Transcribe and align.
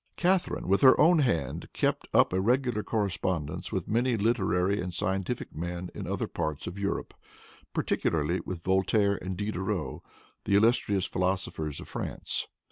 Catharine, 0.15 0.67
with 0.67 0.81
her 0.81 0.99
own 0.99 1.19
hand, 1.19 1.69
kept 1.73 2.07
up 2.11 2.33
a 2.33 2.41
regular 2.41 2.81
correspondence 2.81 3.71
with 3.71 3.87
many 3.87 4.17
literary 4.17 4.81
and 4.81 4.91
scientific 4.91 5.53
men 5.55 5.91
in 5.93 6.07
other 6.07 6.25
parts 6.25 6.65
of 6.65 6.79
Europe, 6.79 7.13
particularly 7.71 8.39
with 8.39 8.63
Voltaire 8.63 9.17
and 9.21 9.37
Diderot, 9.37 10.01
the 10.45 10.55
illustrious 10.55 11.05
philosophers 11.05 11.79
of 11.79 11.87
France. 11.87 12.47